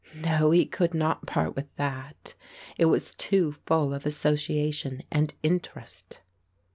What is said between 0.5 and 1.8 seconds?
could not part with